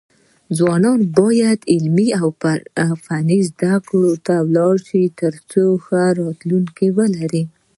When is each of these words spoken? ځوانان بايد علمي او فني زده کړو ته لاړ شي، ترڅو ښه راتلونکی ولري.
ځوانان 0.57 0.99
بايد 1.17 1.59
علمي 1.73 2.07
او 2.21 2.29
فني 3.05 3.39
زده 3.49 3.73
کړو 3.87 4.13
ته 4.25 4.35
لاړ 4.55 4.75
شي، 4.87 5.03
ترڅو 5.19 5.65
ښه 5.85 6.01
راتلونکی 6.19 6.87
ولري. 6.97 7.43